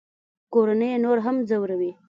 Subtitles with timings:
[0.53, 1.91] کورنۍ یې نور هم ځوروي